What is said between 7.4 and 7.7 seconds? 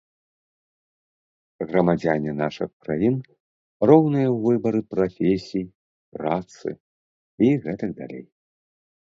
і